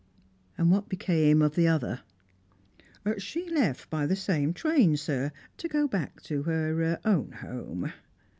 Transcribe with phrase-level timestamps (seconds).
[0.57, 1.99] "And what became of the other
[3.19, 7.93] ?""She left by the same train, sir, to go back to her own home."